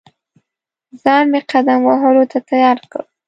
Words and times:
ځان 1.01 1.23
مې 1.31 1.41
قدم 1.51 1.79
وهلو 1.87 2.23
ته 2.31 2.37
تیار 2.49 2.77
کړ. 2.91 3.01